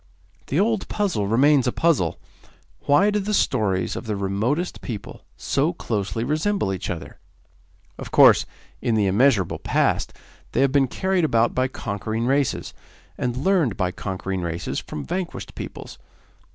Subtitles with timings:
[0.47, 2.19] The old puzzle remains a puzzle
[2.87, 7.19] why do the stories of the remotest people so closely resemble each other?
[7.99, 8.47] Of course,
[8.81, 10.11] in the immeasurable past,
[10.53, 12.73] they have been carried about by conquering races,
[13.15, 15.99] and learned by conquering races from vanquished peoples.